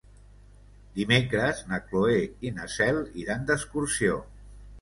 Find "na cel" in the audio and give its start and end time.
2.57-3.01